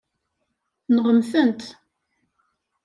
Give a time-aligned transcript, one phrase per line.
[0.95, 1.61] Nɣem-tent.